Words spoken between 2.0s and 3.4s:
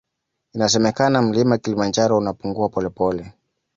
unapungua polepole